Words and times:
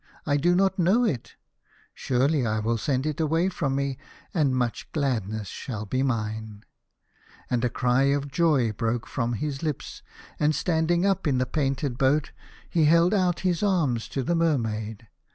I 0.25 0.35
do 0.37 0.55
not 0.55 0.79
know 0.79 1.03
it. 1.05 1.35
Surely 1.93 2.43
I 2.43 2.57
will 2.57 2.79
send 2.79 3.05
it 3.05 3.19
away 3.19 3.49
from 3.49 3.75
me, 3.75 3.99
and 4.33 4.55
much 4.55 4.91
$8 4.93 4.93
The 4.93 4.99
Fisherman 5.05 5.11
and 5.13 5.13
his 5.13 5.19
Soul. 5.19 5.29
gladness 5.29 5.47
shall 5.49 5.85
be 5.85 6.01
mine." 6.01 6.65
And 7.51 7.63
a 7.63 7.69
cry 7.69 8.03
of 8.05 8.31
joy 8.31 8.71
broke 8.71 9.05
from 9.05 9.33
his 9.33 9.61
lips, 9.61 10.01
and 10.39 10.55
standing 10.55 11.05
up 11.05 11.27
in 11.27 11.37
the 11.37 11.45
painted 11.45 11.99
boat, 11.99 12.31
he 12.67 12.85
held 12.85 13.13
out 13.13 13.41
his 13.41 13.61
arms 13.61 14.07
to 14.07 14.23
the 14.23 14.33
Mer 14.33 14.57
maid. 14.57 15.07